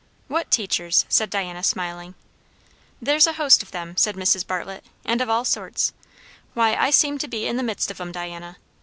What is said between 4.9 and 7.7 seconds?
"and of all sorts. Why, I seem to be in the